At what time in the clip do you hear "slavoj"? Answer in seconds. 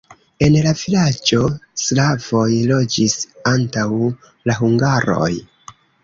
1.81-2.47